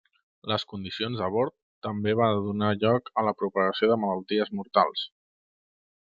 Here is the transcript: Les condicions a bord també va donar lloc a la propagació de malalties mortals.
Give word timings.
Les 0.51 0.63
condicions 0.69 1.19
a 1.25 1.29
bord 1.35 1.55
també 1.87 2.15
va 2.21 2.31
donar 2.47 2.71
lloc 2.85 3.13
a 3.23 3.27
la 3.29 3.35
propagació 3.43 3.91
de 3.93 3.99
malalties 4.07 4.53
mortals. 4.63 5.07